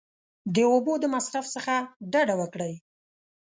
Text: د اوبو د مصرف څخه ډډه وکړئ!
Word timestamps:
د 0.55 0.55
اوبو 0.71 0.93
د 0.99 1.05
مصرف 1.15 1.45
څخه 1.55 1.73
ډډه 2.11 2.35
وکړئ! 2.41 2.73